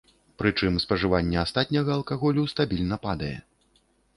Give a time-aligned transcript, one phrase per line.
[0.41, 3.35] Прычым, спажыванне астатняга алкаголю стабільна падае.